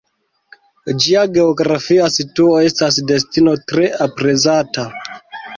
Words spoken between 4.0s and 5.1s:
aprezata.